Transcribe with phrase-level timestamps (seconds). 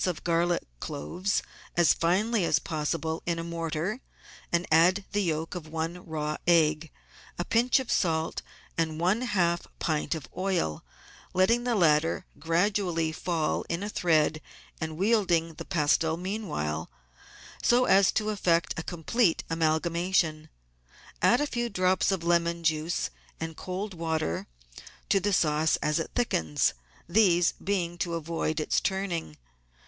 [0.07, 1.43] of garlic cloves
[1.77, 4.01] as finely as possible in a mortar,
[4.51, 6.89] and add the yolk of one raw egg,
[7.37, 8.41] a pinch of salt,
[8.79, 10.83] and one half pint of oil,
[11.35, 14.41] letting the latter gradually fall in a thread
[14.79, 16.89] and wielding the pestle meanwhile,
[17.61, 20.49] so as to effect a complete amalgamation.
[21.21, 24.47] Add a few drops of lemon juice and cold water
[25.09, 26.73] to the sauce as it thickens,
[27.07, 29.37] these being to avoid its turning.